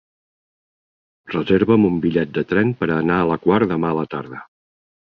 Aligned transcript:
Reserva'm 1.35 1.85
un 1.91 2.01
bitllet 2.07 2.35
de 2.39 2.45
tren 2.55 2.75
per 2.81 2.91
anar 2.99 3.21
a 3.21 3.31
la 3.35 3.41
Quar 3.47 3.65
demà 3.75 3.95
a 3.95 4.01
la 4.03 4.11
tarda. 4.17 4.47